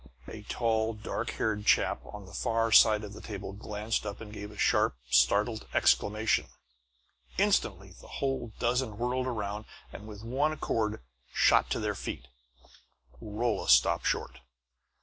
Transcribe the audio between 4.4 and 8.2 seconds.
a sharp, startled exclamation. Instantly the